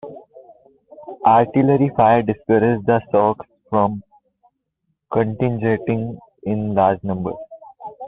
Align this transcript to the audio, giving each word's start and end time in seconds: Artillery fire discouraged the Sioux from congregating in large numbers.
Artillery 1.27 1.91
fire 1.95 2.23
discouraged 2.23 2.87
the 2.87 2.99
Sioux 3.11 3.35
from 3.69 4.01
congregating 5.13 6.17
in 6.41 6.73
large 6.73 7.03
numbers. 7.03 7.35